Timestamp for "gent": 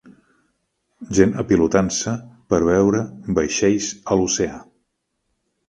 1.17-1.35